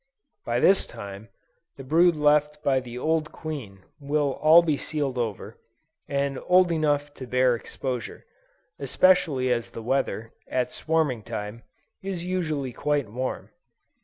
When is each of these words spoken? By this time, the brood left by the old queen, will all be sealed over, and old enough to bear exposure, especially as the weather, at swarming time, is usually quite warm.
By 0.47 0.59
this 0.59 0.87
time, 0.87 1.29
the 1.77 1.83
brood 1.83 2.15
left 2.15 2.63
by 2.63 2.79
the 2.79 2.97
old 2.97 3.31
queen, 3.31 3.83
will 3.99 4.31
all 4.41 4.63
be 4.63 4.75
sealed 4.75 5.19
over, 5.19 5.59
and 6.07 6.39
old 6.47 6.71
enough 6.71 7.13
to 7.13 7.27
bear 7.27 7.53
exposure, 7.53 8.25
especially 8.79 9.53
as 9.53 9.69
the 9.69 9.83
weather, 9.83 10.33
at 10.47 10.71
swarming 10.71 11.21
time, 11.21 11.61
is 12.01 12.25
usually 12.25 12.73
quite 12.73 13.09
warm. 13.09 13.51